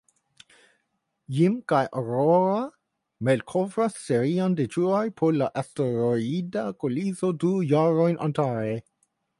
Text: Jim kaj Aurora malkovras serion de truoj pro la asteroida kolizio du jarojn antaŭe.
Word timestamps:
Jim 1.39 1.57
kaj 1.71 1.81
Aurora 2.01 2.57
malkovras 3.29 3.99
serion 4.07 4.57
de 4.61 4.67
truoj 4.77 5.05
pro 5.21 5.31
la 5.37 5.51
asteroida 5.65 6.67
kolizio 6.85 7.33
du 7.45 7.55
jarojn 7.77 8.21
antaŭe. 8.29 8.77